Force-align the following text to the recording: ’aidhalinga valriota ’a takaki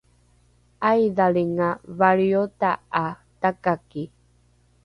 ’aidhalinga 0.91 1.67
valriota 2.01 2.71
’a 3.03 3.05
takaki 3.41 4.03